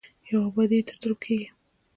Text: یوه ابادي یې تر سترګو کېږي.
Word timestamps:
یوه 0.31 0.45
ابادي 0.49 0.77
یې 0.79 0.85
تر 0.87 0.95
سترګو 0.99 1.21
کېږي. 1.23 1.47